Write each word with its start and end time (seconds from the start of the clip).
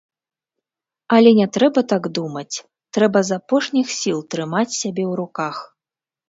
Але 1.17 1.33
не 1.39 1.45
трэба 1.57 1.83
так 1.93 2.03
думаць, 2.19 2.55
трэба 2.99 3.19
з 3.29 3.39
апошніх 3.41 3.87
сіл 3.99 4.25
трымаць 4.37 4.77
сябе 4.81 5.03
ў 5.11 5.21
руках. 5.21 5.55